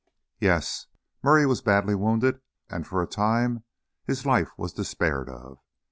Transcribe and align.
"Yes. 0.39 0.87
Murray 1.21 1.45
was 1.45 1.61
badly 1.61 1.93
wounded, 1.93 2.41
and 2.71 2.87
for 2.87 3.03
a 3.03 3.07
time 3.07 3.65
his 4.03 4.25
life 4.25 4.49
was 4.57 4.73
despaired 4.73 5.29
of. 5.29 5.59